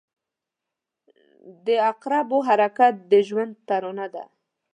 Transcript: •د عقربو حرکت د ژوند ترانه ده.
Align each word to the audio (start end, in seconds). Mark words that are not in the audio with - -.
•د 1.65 1.67
عقربو 1.89 2.37
حرکت 2.47 2.93
د 3.11 3.13
ژوند 3.27 3.53
ترانه 3.67 4.07
ده. 4.13 4.23